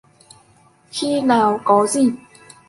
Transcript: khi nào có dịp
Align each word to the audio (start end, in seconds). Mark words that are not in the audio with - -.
khi 0.91 1.21
nào 1.21 1.59
có 1.63 1.87
dịp 1.87 2.11